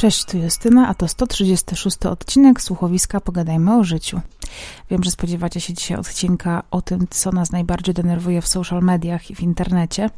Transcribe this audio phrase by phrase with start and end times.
[0.00, 4.20] Cześć, tu Justyna, a to 136 odcinek słuchowiska Pogadajmy o życiu.
[4.90, 9.30] Wiem, że spodziewacie się dzisiaj odcinka o tym, co nas najbardziej denerwuje w social mediach
[9.30, 10.10] i w internecie,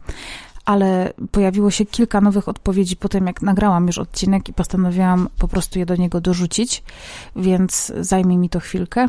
[0.65, 5.49] ale pojawiło się kilka nowych odpowiedzi po tym, jak nagrałam już odcinek i postanowiłam po
[5.49, 6.83] prostu je do niego dorzucić,
[7.37, 9.09] więc zajmie mi to chwilkę.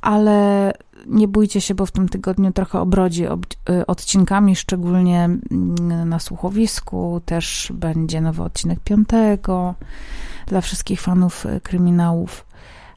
[0.00, 0.72] Ale
[1.06, 7.20] nie bójcie się, bo w tym tygodniu trochę obrodzi y, odcinkami, szczególnie mm, na słuchowisku.
[7.24, 9.74] Też będzie nowy odcinek piątego
[10.46, 12.46] dla wszystkich fanów y, kryminałów.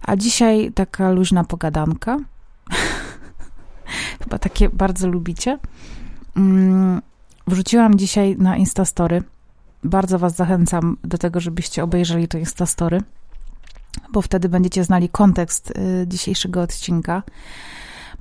[0.02, 2.18] A dzisiaj taka luźna pogadanka.
[4.24, 5.60] Chyba takie bardzo lubicie.
[6.36, 7.02] Mm,
[7.48, 9.24] wrzuciłam dzisiaj na Instastory.
[9.84, 13.02] Bardzo Was zachęcam do tego, żebyście obejrzeli to Instastory,
[14.12, 17.24] bo wtedy będziecie znali kontekst y, dzisiejszego odcinka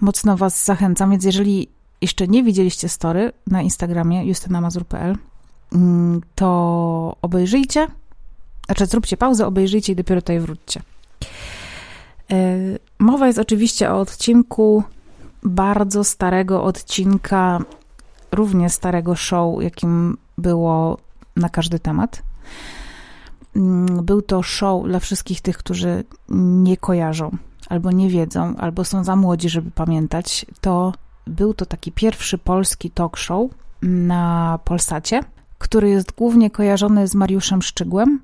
[0.01, 1.69] mocno Was zachęcam, więc jeżeli
[2.01, 5.17] jeszcze nie widzieliście story na Instagramie justynamazur.pl,
[5.73, 7.87] mm, to obejrzyjcie,
[8.67, 10.83] znaczy zróbcie pauzę, obejrzyjcie i dopiero tutaj wróćcie.
[12.31, 12.59] E,
[12.99, 14.83] mowa jest oczywiście o odcinku
[15.43, 17.59] bardzo starego odcinka,
[18.33, 20.99] równie starego show, jakim było
[21.37, 22.23] na każdy temat.
[23.57, 27.37] Mm, był to show dla wszystkich tych, którzy nie kojarzą
[27.69, 30.93] albo nie wiedzą, albo są za młodzi, żeby pamiętać, to
[31.27, 33.51] był to taki pierwszy polski talk show
[33.83, 35.21] na Polsacie,
[35.59, 38.21] który jest głównie kojarzony z Mariuszem Szczygłem,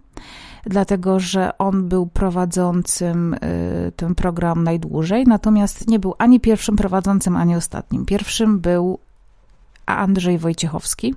[0.64, 3.38] dlatego że on był prowadzącym y,
[3.96, 8.06] ten program najdłużej, natomiast nie był ani pierwszym prowadzącym, ani ostatnim.
[8.06, 8.98] Pierwszym był
[9.86, 11.14] Andrzej Wojciechowski.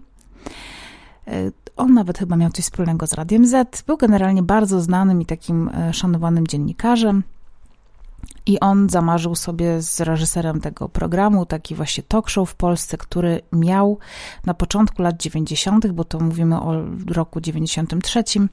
[1.75, 3.81] On nawet chyba miał coś wspólnego z Radiem Z.
[3.81, 7.23] Był generalnie bardzo znanym i takim y, szanowanym dziennikarzem.
[8.45, 13.41] I on zamarzył sobie z reżyserem tego programu taki właśnie talk show w Polsce, który
[13.51, 13.99] miał
[14.45, 16.73] na początku lat 90., bo to mówimy o
[17.07, 18.47] roku 93, yy,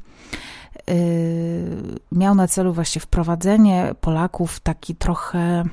[2.13, 5.65] miał na celu właśnie wprowadzenie Polaków w taki trochę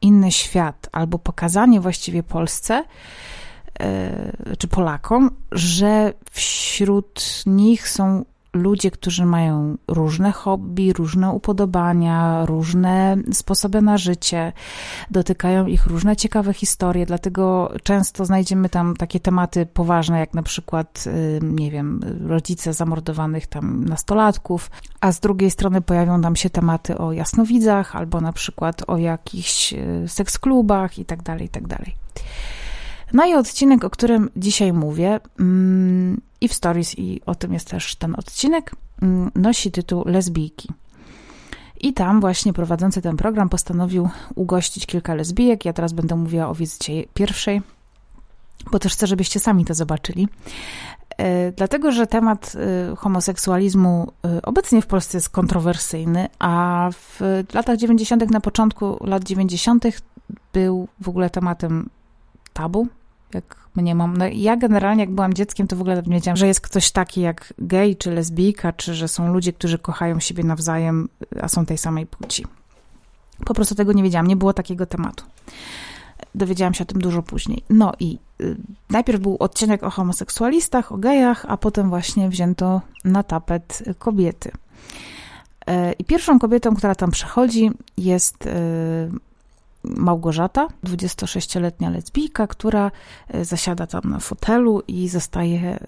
[0.00, 2.84] inny świat, albo pokazanie właściwie Polsce,
[4.58, 13.82] czy Polakom, że wśród nich są ludzie, którzy mają różne hobby, różne upodobania, różne sposoby
[13.82, 14.52] na życie,
[15.10, 21.04] dotykają ich różne ciekawe historie, dlatego często znajdziemy tam takie tematy poważne, jak na przykład,
[21.06, 26.98] y, nie wiem, rodzice zamordowanych tam nastolatków, a z drugiej strony pojawią tam się tematy
[26.98, 31.94] o jasnowidzach, albo na przykład o jakichś y, seksklubach i tak dalej, i tak dalej.
[33.12, 37.70] No i odcinek, o którym dzisiaj mówię, mm, i w stories, i o tym jest
[37.70, 40.68] też ten odcinek, mm, nosi tytuł Lesbijki.
[41.80, 45.64] I tam właśnie prowadzący ten program postanowił ugościć kilka lesbijek.
[45.64, 47.62] Ja teraz będę mówiła o wizycie pierwszej,
[48.72, 50.28] bo też chcę, żebyście sami to zobaczyli.
[51.18, 52.52] E, dlatego, że temat
[52.92, 57.20] e, homoseksualizmu e, obecnie w Polsce jest kontrowersyjny, a w
[57.54, 59.84] latach 90., na początku lat 90.,
[60.52, 61.90] był w ogóle tematem
[62.52, 62.88] tabu,
[63.34, 64.16] jak mnie mam.
[64.16, 67.20] No ja generalnie, jak byłam dzieckiem, to w ogóle nie wiedziałam, że jest ktoś taki
[67.20, 71.08] jak gej czy lesbijka, czy że są ludzie, którzy kochają siebie nawzajem,
[71.40, 72.46] a są tej samej płci.
[73.44, 75.24] Po prostu tego nie wiedziałam, nie było takiego tematu.
[76.34, 77.64] Dowiedziałam się o tym dużo później.
[77.70, 78.56] No i y,
[78.90, 84.50] najpierw był odcinek o homoseksualistach, o gejach, a potem właśnie wzięto na tapet kobiety.
[85.70, 88.50] Y, I pierwszą kobietą, która tam przychodzi, jest y,
[89.84, 92.90] Małgorzata, 26-letnia lesbijka, która
[93.28, 95.60] e, zasiada tam na fotelu i zostaje.
[95.60, 95.78] E,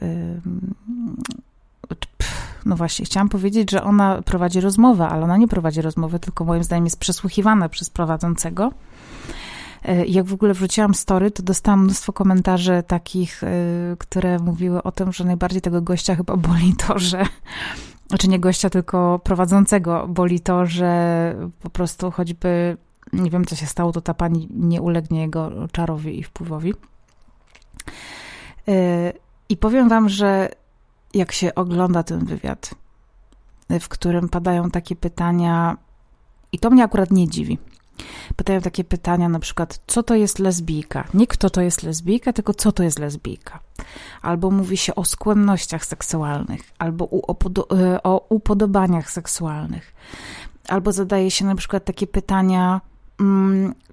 [2.67, 6.65] no właśnie, chciałam powiedzieć, że ona prowadzi rozmowę, ale ona nie prowadzi rozmowy, tylko moim
[6.65, 8.73] zdaniem jest przesłuchiwana przez prowadzącego.
[9.85, 13.43] E, jak w ogóle wrzuciłam story, to dostałam mnóstwo komentarzy takich,
[13.99, 17.27] które mówiły o tym, że najbardziej tego gościa chyba boli to, że
[18.09, 22.77] znaczy nie gościa, tylko prowadzącego boli to, że po prostu choćby
[23.13, 26.75] nie wiem, co się stało, to ta pani nie ulegnie jego czarowi i wpływowi.
[28.69, 29.13] E,
[29.49, 30.49] I powiem wam, że
[31.15, 32.75] jak się ogląda ten wywiad,
[33.81, 35.77] w którym padają takie pytania,
[36.53, 37.59] i to mnie akurat nie dziwi.
[38.37, 41.05] Pytają takie pytania, na przykład, co to jest lesbijka?
[41.15, 43.61] Nie kto to jest lesbijka, tylko co to jest lesbijka.
[44.23, 49.95] Albo mówi się o skłonnościach seksualnych, albo e, o upodobaniach seksualnych.
[50.69, 52.81] Albo zadaje się na przykład takie pytania,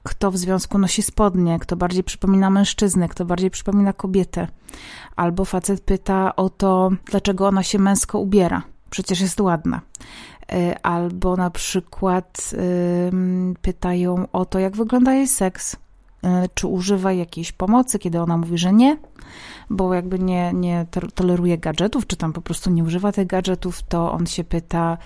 [0.04, 4.48] kto w związku nosi spodnie, kto bardziej przypomina mężczyznę, kto bardziej przypomina kobietę.
[5.16, 9.82] Albo facet pyta o to, dlaczego ona się męsko ubiera, przecież jest ładna.
[10.52, 12.52] E, albo na przykład
[13.62, 15.76] pytają o to, jak wygląda jej seks.
[16.54, 18.98] Czy używa jakiejś pomocy, kiedy ona mówi, że nie,
[19.70, 20.86] bo jakby nie, nie
[21.16, 24.98] toleruje gadżetów, czy tam po prostu nie używa tych gadżetów, to on się pyta,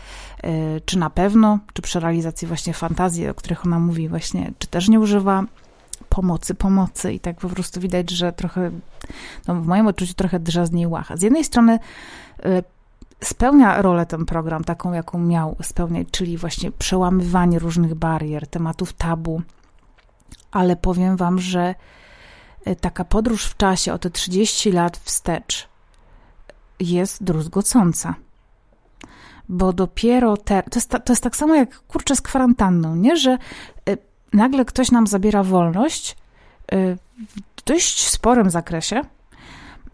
[0.85, 4.89] czy na pewno, czy przy realizacji właśnie fantazji, o których ona mówi właśnie, czy też
[4.89, 5.44] nie używa
[6.09, 7.13] pomocy, pomocy.
[7.13, 8.71] I tak po prostu widać, że trochę,
[9.47, 11.17] no w moim odczuciu trochę drża z niej łacha.
[11.17, 11.79] Z jednej strony
[13.23, 19.41] spełnia rolę ten program, taką jaką miał spełniać, czyli właśnie przełamywanie różnych barier, tematów tabu,
[20.51, 21.75] ale powiem Wam, że
[22.66, 25.68] e, taka podróż w czasie o te 30 lat wstecz
[26.80, 28.16] jest druzgocąca.
[29.50, 33.18] Bo dopiero te, to, jest, to jest tak samo jak kurczę z kwarantanną, nie?
[33.18, 33.31] Że
[33.89, 33.98] e,
[34.33, 36.18] nagle ktoś nam zabiera wolność
[36.72, 36.95] e,
[37.57, 39.01] w dość sporym zakresie,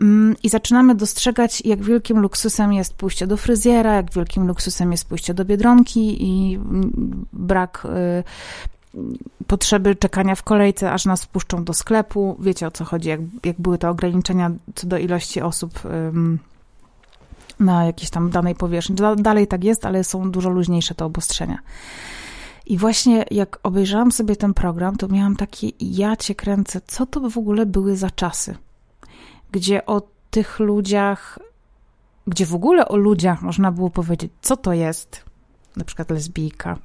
[0.01, 5.05] Mm, I zaczynamy dostrzegać, jak wielkim luksusem jest pójście do fryzjera, jak wielkim luksusem jest
[5.05, 7.87] pójście do biedronki i mm, brak
[8.19, 8.23] y,
[9.47, 12.37] potrzeby czekania w kolejce, aż nas wpuszczą do sklepu.
[12.39, 15.79] Wiecie o co chodzi, jak, jak były te ograniczenia co do ilości osób
[17.59, 18.95] na jakiejś tam danej powierzchni.
[19.17, 21.57] Dalej tak jest, ale są dużo luźniejsze te obostrzenia.
[22.65, 27.29] I właśnie jak obejrzałam sobie ten program, to miałam takie, ja cię kręcę, co to
[27.29, 28.55] w ogóle były za czasy?
[29.51, 30.01] gdzie o
[30.31, 31.39] tych ludziach,
[32.27, 35.23] gdzie w ogóle o ludziach można było powiedzieć, co to jest,
[35.75, 36.77] na przykład lesbijka,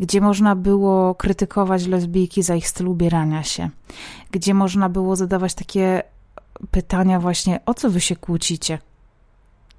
[0.00, 3.70] gdzie można było krytykować lesbijki za ich styl ubierania się,
[4.30, 6.02] gdzie można było zadawać takie
[6.70, 8.78] pytania właśnie, o co wy się kłócicie?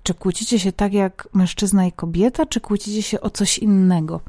[0.04, 4.22] Czy kłócicie się tak jak mężczyzna i kobieta, czy kłócicie się o coś innego?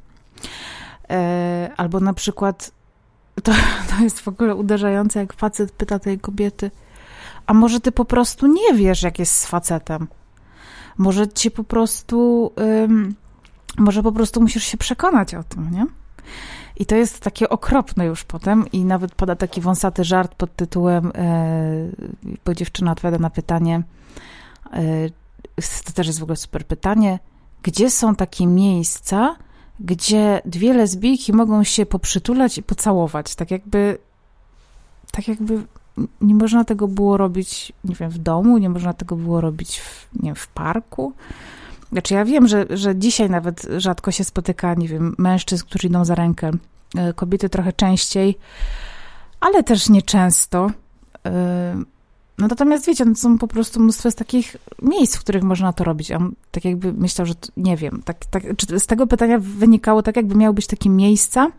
[1.11, 2.71] E, albo na przykład,
[3.45, 3.53] to,
[3.91, 6.71] to jest w ogóle uderzające, jak facet pyta tej kobiety,
[7.47, 10.09] a może ty po prostu nie wiesz, jak jest z facetem?
[10.99, 12.51] Może ci po prostu,
[13.79, 15.87] może po prostu musisz się przekonać o tym, nie?
[16.77, 21.13] I to jest takie okropne już potem i nawet pada taki wąsaty żart pod tytułem,
[22.25, 23.83] yy, bo dziewczyna odpowiada na pytanie,
[24.73, 25.11] yy,
[25.85, 27.19] to też jest w ogóle super pytanie,
[27.63, 29.37] gdzie są takie miejsca,
[29.81, 33.99] gdzie dwie lesbijki mogą się poprzytulać i pocałować, tak jakby,
[35.13, 35.63] tak jakby
[36.21, 40.09] nie można tego było robić, nie wiem, w domu, nie można tego było robić w,
[40.15, 41.13] nie wiem, w parku.
[41.93, 46.05] Znaczy ja wiem, że, że dzisiaj nawet rzadko się spotyka, nie wiem, mężczyzn, którzy idą
[46.05, 46.51] za rękę.
[46.97, 48.39] E, kobiety trochę częściej,
[49.41, 50.71] ale też nieczęsto.
[51.27, 51.75] E,
[52.39, 55.85] no natomiast wiecie, no są po prostu mnóstwo z takich miejsc, w których można to
[55.85, 56.13] robić.
[56.13, 60.03] On tak jakby myślał, że to, nie wiem, tak, tak, czy z tego pytania wynikało
[60.03, 61.51] tak, jakby miały być takie miejsca,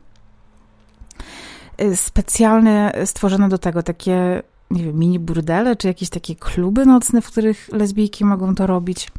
[1.82, 7.22] Y, specjalne stworzone do tego, takie, nie wiem, mini burdele, czy jakieś takie kluby nocne,
[7.22, 9.12] w których lesbijki mogą to robić.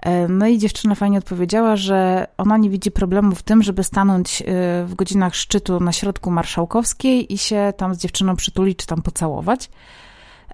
[0.00, 4.42] E, no i dziewczyna fajnie odpowiedziała, że ona nie widzi problemu w tym, żeby stanąć
[4.42, 4.44] y,
[4.86, 9.70] w godzinach szczytu na środku marszałkowskiej i się tam z dziewczyną przytulić, czy tam pocałować,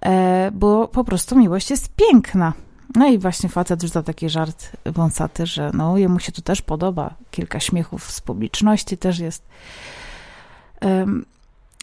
[0.03, 2.53] e, bo po prostu miłość jest piękna.
[2.94, 7.15] No i właśnie facet rzuca taki żart wąsaty, że no jemu się to też podoba.
[7.31, 9.44] Kilka śmiechów z publiczności też jest.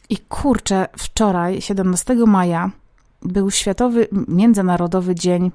[0.09, 2.71] I kurczę, wczoraj, 17 maja,
[3.21, 5.51] był Światowy Międzynarodowy Dzień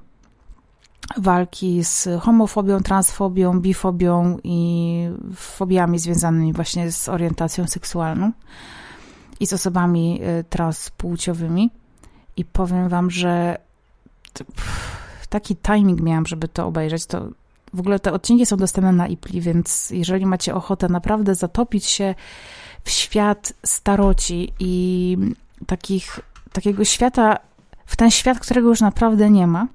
[1.17, 8.31] walki z homofobią, transfobią, bifobią i fobiami związanymi właśnie z orientacją seksualną
[9.39, 11.69] i z osobami y, transpłciowymi.
[12.37, 13.57] I powiem wam, że
[15.29, 17.05] taki timing miałam, żeby to obejrzeć.
[17.05, 17.29] To
[17.73, 22.15] w ogóle te odcinki są dostępne na IPLI, więc jeżeli macie ochotę naprawdę zatopić się
[22.83, 25.17] w świat staroci i
[25.67, 26.19] takich,
[26.53, 27.37] takiego świata,
[27.85, 29.67] w ten świat, którego już naprawdę nie ma,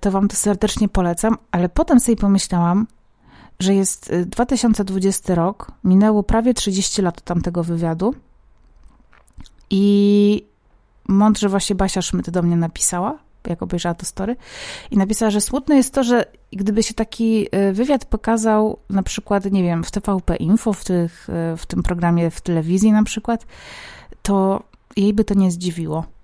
[0.00, 2.86] to Wam to serdecznie polecam, ale potem sobie pomyślałam,
[3.60, 8.14] że jest 2020 e, rok, minęło prawie 30 lat od tamtego wywiadu
[9.70, 10.46] i
[11.08, 14.36] mądrze właśnie Basia Szmyt do mnie napisała, jak obejrzała to story,
[14.90, 19.44] i napisała, że smutne jest to, że gdyby się taki y, wywiad pokazał na przykład,
[19.44, 23.46] nie wiem, w TVP Info, w, tych, w tym programie w telewizji na przykład,
[24.22, 24.62] to
[24.96, 26.15] jej by to nie zdziwiło.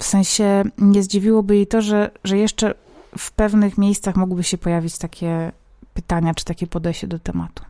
[0.00, 2.74] W sensie nie zdziwiłoby jej to, że, że jeszcze
[3.18, 5.52] w pewnych miejscach mogłyby się pojawić takie
[5.94, 7.64] pytania, czy takie podejście do tematu.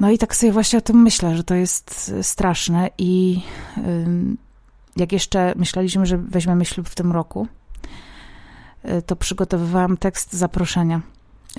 [0.00, 3.42] No i tak sobie właśnie o tym myślę, że to jest straszne i
[4.96, 7.46] jak jeszcze myśleliśmy, że weźmiemy ślub w tym roku,
[8.84, 11.00] y, to przygotowywałam tekst zaproszenia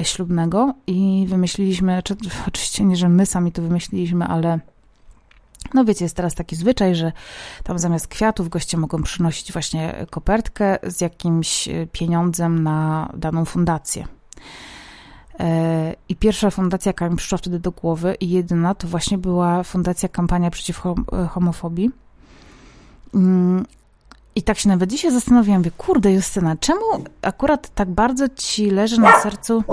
[0.04, 2.16] ślubnego i wymyśliliśmy, czy,
[2.48, 4.60] oczywiście nie, że my sami to wymyśliliśmy, ale
[5.74, 7.12] no wiecie, jest teraz taki zwyczaj, że
[7.64, 14.08] tam zamiast kwiatów goście mogą przynosić właśnie kopertkę z jakimś y, pieniądzem na daną fundację.
[15.40, 19.64] E, I pierwsza fundacja, jaka mi przyszła wtedy do głowy i jedyna, to właśnie była
[19.64, 20.94] fundacja Kampania Przeciw e,
[21.28, 21.92] Homofobii.
[23.14, 23.66] Mm,
[24.36, 26.82] I tak się nawet dzisiaj zastanawiam, wie, kurde Justyna, czemu
[27.22, 29.64] akurat tak bardzo ci leży na sercu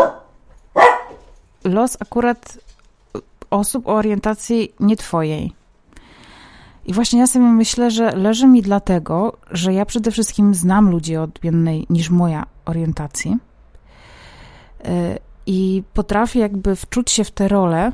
[1.65, 2.59] los akurat
[3.51, 5.53] osób o orientacji nie twojej?
[6.87, 11.17] I właśnie ja sobie myślę, że leży mi dlatego, że ja przede wszystkim znam ludzi
[11.17, 13.37] odmiennej niż moja orientacji
[14.85, 17.93] e, i potrafię jakby wczuć się w tę rolę,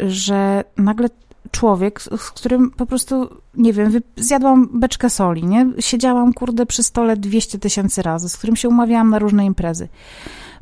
[0.00, 1.08] że nagle
[1.50, 5.66] człowiek, z którym po prostu, nie wiem, zjadłam beczkę soli, nie?
[5.78, 9.88] Siedziałam, kurde, przy stole 200 tysięcy razy, z którym się umawiałam na różne imprezy,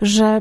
[0.02, 0.40] że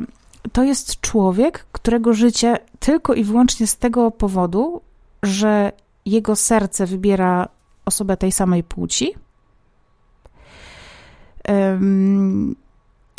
[0.51, 4.81] to jest człowiek, którego życie tylko i wyłącznie z tego powodu,
[5.23, 5.71] że
[6.11, 7.47] jego serce wybiera
[7.85, 9.13] osobę tej samej płci,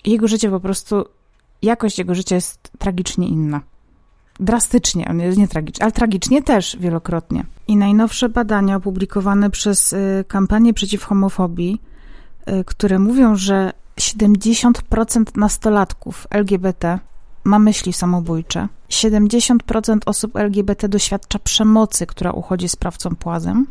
[0.05, 1.05] jego życie po prostu
[1.63, 3.61] jakość jego życia jest tragicznie inna.
[4.41, 7.45] Drastycznie, nie tragicznie, ale tragicznie też wielokrotnie.
[7.69, 11.81] I najnowsze badania opublikowane przez y, kampanię przeciw homofobii,
[12.49, 16.99] y, które mówią, że 70% nastolatków LGBT
[17.49, 18.69] ma myśli samobójcze.
[18.91, 23.67] 70% osób LGBT doświadcza przemocy, która uchodzi sprawcą płazem.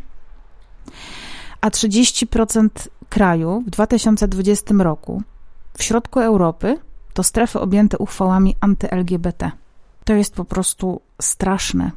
[1.62, 2.70] A 30%
[3.10, 5.24] kraju w 2020 roku
[5.78, 6.78] w środku Europy
[7.14, 9.52] to strefy objęte uchwałami anty-LGBT.
[10.04, 11.92] To jest po prostu straszne.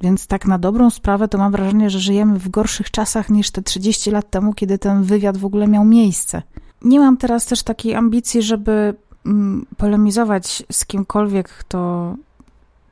[0.00, 3.62] Więc tak na dobrą sprawę to mam wrażenie, że żyjemy w gorszych czasach niż te
[3.62, 6.42] 30 lat temu, kiedy ten wywiad w ogóle miał miejsce.
[6.82, 8.94] Nie mam teraz też takiej ambicji, żeby
[9.76, 12.14] polemizować z kimkolwiek, kto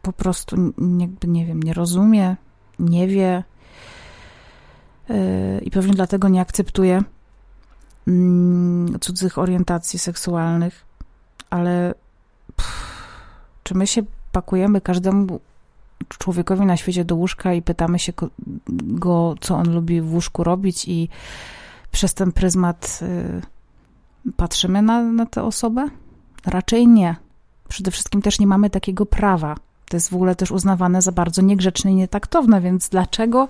[0.02, 0.56] po prostu
[0.98, 2.36] jakby, nie wiem, nie rozumie,
[2.78, 3.44] nie wie
[5.08, 5.16] yy,
[5.62, 7.02] i pewnie dlatego nie akceptuje
[8.06, 10.92] yy, cudzych orientacji seksualnych
[11.52, 11.94] ale
[12.56, 12.72] pff,
[13.62, 15.40] czy my się pakujemy każdemu
[16.08, 18.30] człowiekowi na świecie do łóżka i pytamy się go,
[18.68, 21.08] go co on lubi w łóżku robić i
[21.90, 25.88] przez ten pryzmat y, patrzymy na, na tę osobę?
[26.46, 27.16] Raczej nie.
[27.68, 29.56] Przede wszystkim też nie mamy takiego prawa.
[29.88, 33.48] To jest w ogóle też uznawane za bardzo niegrzeczne i nietaktowne, więc dlaczego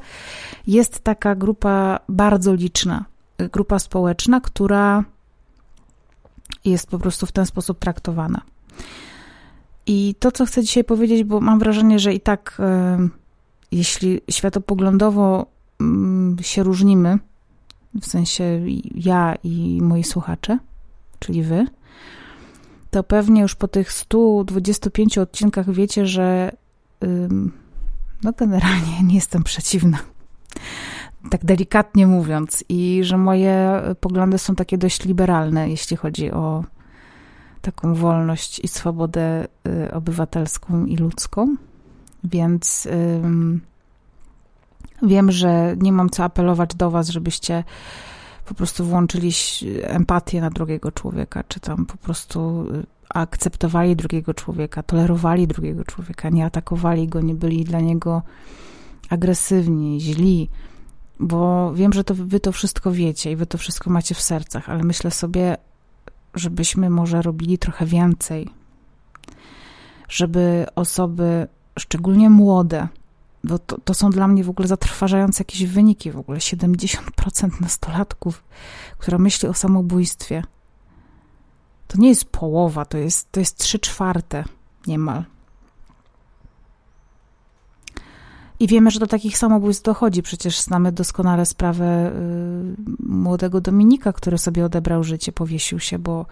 [0.67, 3.05] jest taka grupa bardzo liczna,
[3.53, 5.05] grupa społeczna, która
[6.65, 8.41] jest po prostu w ten sposób traktowana.
[9.87, 12.99] I to, co chcę dzisiaj powiedzieć, bo mam wrażenie, że i tak, e,
[13.73, 15.47] jeśli światopoglądowo
[15.81, 17.19] mm, się różnimy,
[18.01, 18.61] w sensie
[18.95, 20.59] ja i moi słuchacze,
[21.19, 21.67] czyli wy,
[22.93, 26.53] to pewnie już po tych 125 odcinkach wiecie, że
[28.23, 29.99] no generalnie nie jestem przeciwna
[31.31, 36.65] tak delikatnie mówiąc, i że moje poglądy są takie dość liberalne, jeśli chodzi o
[37.63, 41.57] taką wolność i swobodę y, obywatelską i ludzką.
[42.25, 42.89] Więc
[45.03, 47.65] wiem, że nie mam co apelować do Was, żebyście
[48.45, 49.31] po prostu włączyli
[49.83, 56.29] empatię na drugiego człowieka, czy tam po prostu y, akceptowali drugiego człowieka, tolerowali drugiego człowieka,
[56.29, 58.23] nie atakowali go, nie byli dla niego
[59.11, 60.49] agresywni, źli
[61.23, 64.69] bo wiem, że to wy to wszystko wiecie i wy to wszystko macie w sercach,
[64.69, 65.57] ale myślę sobie,
[66.35, 68.49] żebyśmy może robili trochę więcej,
[70.09, 71.47] żeby osoby,
[71.79, 72.89] szczególnie młode,
[73.45, 78.45] bo to, to są dla mnie w ogóle zatrważające jakieś wyniki, w ogóle 70% nastolatków,
[78.99, 80.43] która myśli o samobójstwie.
[81.89, 84.45] To nie jest połowa, to jest, to jest 3 czwarte
[84.87, 85.25] niemal.
[88.61, 90.23] I wiemy, że do takich samobójstw dochodzi.
[90.23, 92.13] Przecież znamy doskonale sprawę y,
[92.99, 96.27] młodego Dominika, który sobie odebrał życie, powiesił się, bo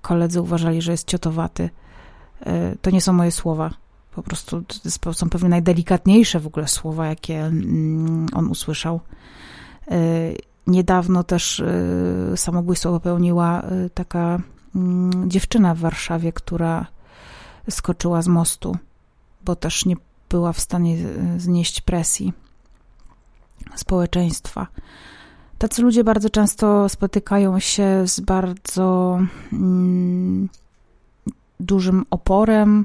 [0.00, 1.70] koledzy uważali, że jest ciotowaty.
[2.46, 3.70] Y, to nie są moje słowa.
[4.14, 4.64] Po prostu
[5.12, 9.00] są pewnie najdelikatniejsze w ogóle słowa, jakie mm, on usłyszał.
[9.92, 11.62] Y, niedawno też
[12.36, 13.62] samobójstwo popełniła
[13.94, 14.40] taka
[14.74, 16.86] mm, dziewczyna w Warszawie, która
[17.70, 18.76] skoczyła z mostu,
[19.44, 19.96] bo też nie
[20.30, 20.96] była w stanie
[21.38, 22.32] znieść presji
[23.76, 24.66] społeczeństwa.
[25.58, 29.18] Tacy ludzie bardzo często spotykają się z bardzo
[29.52, 30.48] mm,
[31.60, 32.84] dużym oporem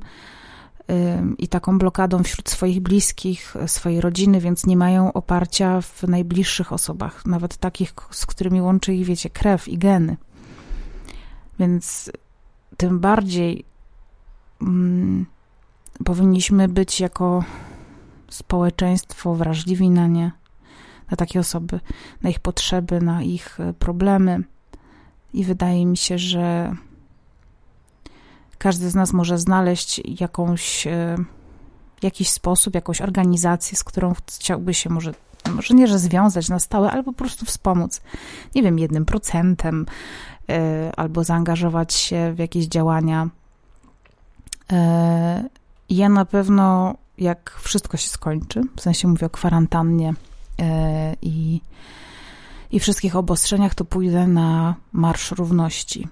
[1.37, 7.25] i taką blokadą wśród swoich bliskich, swojej rodziny, więc nie mają oparcia w najbliższych osobach,
[7.25, 10.17] nawet takich, z którymi łączy ich, wiecie, krew i geny.
[11.59, 12.11] Więc
[12.77, 13.65] tym bardziej
[14.61, 15.25] mm,
[16.05, 17.43] powinniśmy być jako
[18.29, 20.31] społeczeństwo wrażliwi na nie,
[21.11, 21.79] na takie osoby,
[22.21, 24.43] na ich potrzeby, na ich e, problemy.
[25.33, 26.75] I wydaje mi się, że
[28.57, 31.15] każdy z nas może znaleźć jakąś, e,
[32.01, 35.13] jakiś sposób, jakąś organizację, z którą chciałby się może,
[35.49, 38.01] może nie, że związać na stałe, ale po prostu wspomóc,
[38.55, 39.85] nie wiem, jednym procentem,
[40.49, 43.29] e, albo zaangażować się w jakieś działania.
[44.71, 45.43] E,
[45.89, 50.13] ja na pewno, jak wszystko się skończy, w sensie mówię o kwarantannie
[51.21, 51.61] i,
[52.71, 56.07] i wszystkich obostrzeniach, to pójdę na Marsz Równości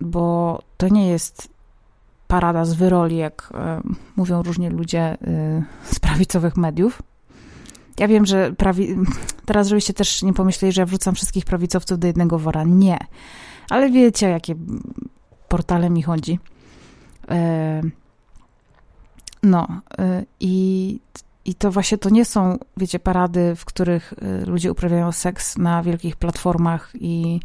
[0.00, 1.48] bo to nie jest
[2.28, 3.80] parada z wyroli, jak e,
[4.16, 5.16] mówią różni ludzie e,
[5.82, 7.02] z prawicowych mediów.
[7.98, 8.96] Ja wiem, że prawi...
[9.46, 12.64] teraz żebyście też nie pomyśleli, że ja wrzucam wszystkich prawicowców do jednego wora.
[12.64, 12.98] Nie.
[13.70, 14.54] Ale wiecie, jakie
[15.48, 16.38] portale mi chodzi.
[17.30, 17.82] E,
[19.42, 19.68] no
[20.40, 21.00] i,
[21.44, 24.14] i to właśnie to nie są, wiecie, parady, w których
[24.46, 27.40] ludzie uprawiają seks na wielkich platformach i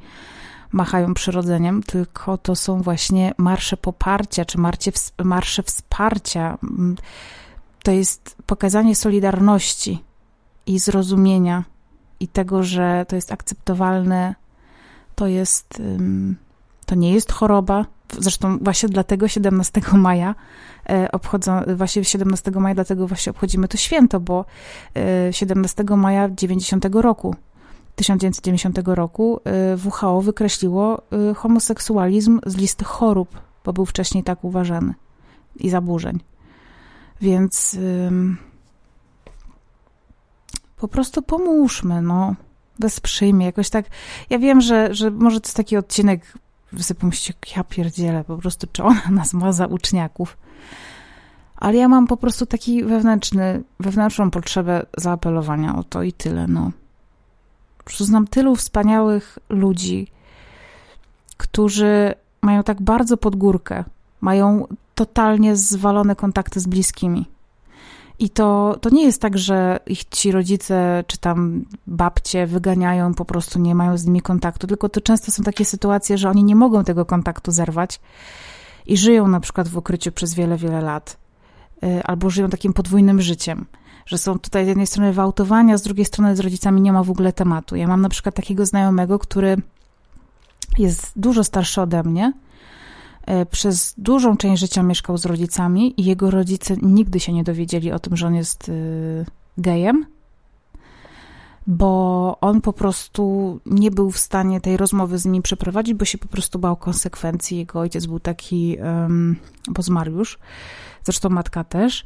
[0.75, 4.91] machają przyrodzeniem, tylko to są właśnie marsze poparcia, czy marsze,
[5.23, 6.57] marsze wsparcia.
[6.63, 6.95] Mm,
[7.83, 10.03] to jest pokazanie solidarności
[10.65, 11.63] i zrozumienia
[12.19, 14.35] i tego, że to jest akceptowalne,
[15.15, 15.81] to jest,
[16.85, 17.85] to nie jest choroba.
[18.19, 20.35] Zresztą właśnie dlatego 17 maja
[20.89, 24.45] e, obchodzą, właśnie 17 maja dlatego właśnie obchodzimy to święto, bo
[25.31, 27.35] 17 e, maja 90 roku
[27.95, 29.39] 1990 roku
[29.73, 34.93] y, WHO wykreśliło y, homoseksualizm z listy chorób, bo był wcześniej tak uważany
[35.55, 36.19] i zaburzeń.
[37.21, 37.77] Więc
[40.77, 42.35] po prostu pomóżmy, no.
[42.79, 43.85] Wesprzyjmy jakoś tak.
[44.29, 46.33] Ja wiem, że, że może to jest taki odcinek,
[46.71, 50.37] wy sobie pomyślicie, ja pierdzielę, po prostu czy ona nas ma za uczniaków.
[51.55, 56.71] Ale ja mam po prostu taki wewnętrzny, wewnętrzną potrzebę zaapelowania o to i tyle, no.
[57.89, 60.07] Znam tylu wspaniałych ludzi,
[61.37, 63.83] którzy mają tak bardzo pod górkę,
[64.21, 67.25] mają totalnie zwalone kontakty z bliskimi.
[68.19, 73.25] I to, to nie jest tak, że ich ci rodzice czy tam babcie wyganiają, po
[73.25, 76.55] prostu nie mają z nimi kontaktu, tylko to często są takie sytuacje, że oni nie
[76.55, 77.99] mogą tego kontaktu zerwać
[78.85, 81.17] i żyją na przykład w ukryciu przez wiele, wiele lat,
[81.83, 83.65] y, albo żyją takim podwójnym życiem
[84.05, 87.09] że są tutaj z jednej strony wałtowania, z drugiej strony z rodzicami nie ma w
[87.09, 87.75] ogóle tematu.
[87.75, 89.57] Ja mam na przykład takiego znajomego, który
[90.77, 92.33] jest dużo starszy ode mnie.
[93.25, 97.91] E, przez dużą część życia mieszkał z rodzicami i jego rodzice nigdy się nie dowiedzieli
[97.91, 99.25] o tym, że on jest y,
[99.57, 100.05] gejem,
[101.67, 106.17] bo on po prostu nie był w stanie tej rozmowy z nimi przeprowadzić, bo się
[106.17, 107.57] po prostu bał konsekwencji.
[107.57, 108.77] Jego ojciec był taki,
[109.69, 110.39] bo zmarł już,
[111.03, 112.05] zresztą matka też.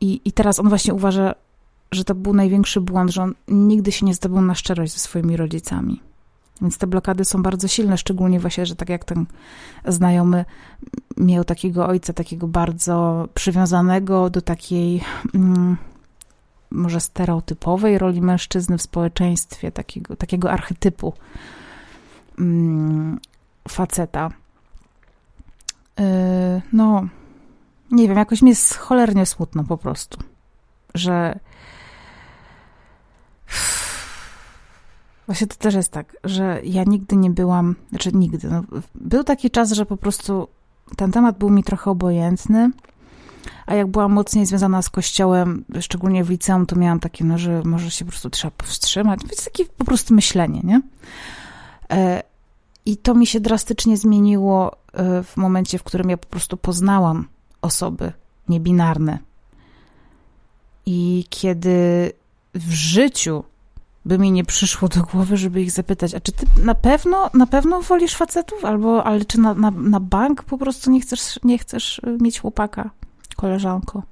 [0.00, 1.34] I, I teraz on właśnie uważa,
[1.92, 5.36] że to był największy błąd, że on nigdy się nie zdobył na szczerość ze swoimi
[5.36, 6.00] rodzicami.
[6.62, 9.26] Więc te blokady są bardzo silne, szczególnie właśnie, że tak jak ten
[9.84, 10.44] znajomy
[11.16, 15.02] miał takiego ojca, takiego bardzo przywiązanego do takiej
[15.34, 15.76] mm,
[16.70, 21.12] może stereotypowej roli mężczyzny w społeczeństwie, takiego, takiego archetypu
[22.38, 23.20] mm,
[23.68, 24.30] faceta.
[25.98, 26.04] Yy,
[26.72, 27.06] no,
[27.90, 30.18] nie wiem, jakoś mi jest cholernie smutno po prostu,
[30.94, 31.38] że
[35.26, 38.62] Właśnie to też jest tak, że ja nigdy nie byłam, znaczy nigdy, no,
[38.94, 40.48] był taki czas, że po prostu
[40.96, 42.70] ten temat był mi trochę obojętny,
[43.66, 47.62] a jak byłam mocniej związana z kościołem, szczególnie w liceum, to miałam takie, no, że
[47.64, 50.82] może się po prostu trzeba powstrzymać, więc takie po prostu myślenie, nie?
[51.90, 52.22] E,
[52.86, 57.28] I to mi się drastycznie zmieniło e, w momencie, w którym ja po prostu poznałam
[57.66, 58.12] osoby
[58.48, 59.18] niebinarne.
[60.86, 62.12] I kiedy
[62.54, 63.44] w życiu
[64.04, 67.46] by mi nie przyszło do głowy, żeby ich zapytać, a czy ty na pewno, na
[67.46, 68.64] pewno wolisz facetów?
[68.64, 72.40] Albo, ale czy na, na, na bank po prostu nie chcesz, nie chcesz y, mieć
[72.40, 72.90] chłopaka,
[73.36, 74.02] koleżanko?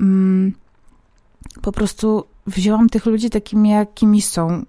[0.00, 0.54] Mm,
[1.62, 4.64] po prostu wzięłam tych ludzi takimi, jakimi są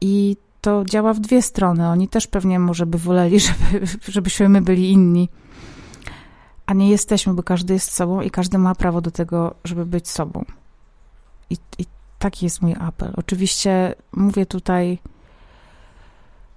[0.00, 1.88] i to działa w dwie strony.
[1.88, 5.28] Oni też pewnie może by woleli, żeby, żebyśmy my byli inni
[6.72, 10.08] a nie jesteśmy, bo każdy jest sobą i każdy ma prawo do tego, żeby być
[10.08, 10.44] sobą.
[11.50, 11.86] I, i
[12.18, 13.12] taki jest mój apel.
[13.16, 14.98] Oczywiście mówię tutaj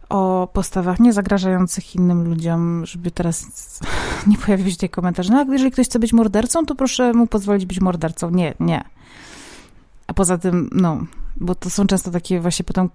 [0.10, 3.45] o postawach niezagrażających innym ludziom, żeby teraz
[4.28, 5.30] nie pojawił się tutaj komentarz.
[5.30, 8.30] No, jeżeli ktoś chce być mordercą, to proszę mu pozwolić być mordercą.
[8.30, 8.84] Nie, nie.
[10.08, 11.06] A poza tym, no,
[11.38, 12.89] bo to są często takie właśnie potem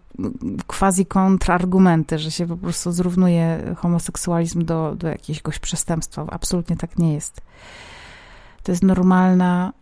[0.67, 6.27] quasi kontrargumenty, że się po prostu zrównuje homoseksualizm do, do jakiegoś przestępstwa.
[6.31, 7.41] Absolutnie tak nie jest.
[8.63, 9.73] To jest normalna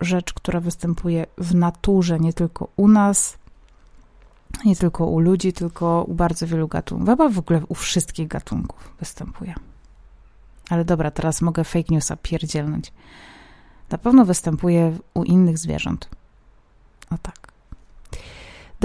[0.00, 3.38] rzecz, która występuje w naturze, nie tylko u nas,
[4.64, 7.08] Nie tylko u ludzi, tylko u bardzo wielu gatunków.
[7.08, 9.54] Chyba w ogóle u wszystkich gatunków występuje.
[10.70, 12.92] Ale dobra, teraz mogę fake newsa pierdzielnąć.
[13.90, 16.08] Na pewno występuje u innych zwierząt.
[17.10, 17.55] O tak.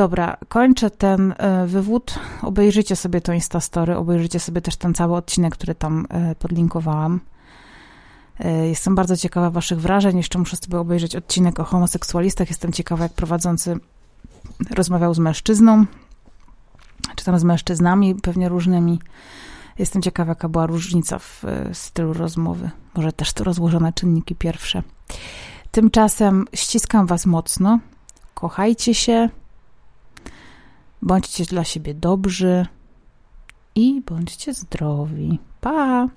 [0.01, 2.19] Dobra, kończę ten e, wywód.
[2.41, 7.19] Obejrzyjcie sobie to Instastory, obejrzyjcie sobie też ten cały odcinek, który tam e, podlinkowałam.
[8.39, 10.17] E, jestem bardzo ciekawa Waszych wrażeń.
[10.17, 12.49] Jeszcze muszę sobie obejrzeć odcinek o homoseksualistach.
[12.49, 13.79] Jestem ciekawa, jak prowadzący
[14.69, 15.85] rozmawiał z mężczyzną,
[17.15, 18.99] czy tam z mężczyznami, pewnie różnymi.
[19.79, 22.69] Jestem ciekawa, jaka była różnica w stylu rozmowy.
[22.95, 24.83] Może też to rozłożone czynniki pierwsze.
[25.71, 27.79] Tymczasem ściskam Was mocno.
[28.33, 29.29] Kochajcie się.
[31.01, 32.65] Bądźcie dla siebie dobrzy
[33.75, 35.39] i bądźcie zdrowi.
[35.61, 36.07] Pa!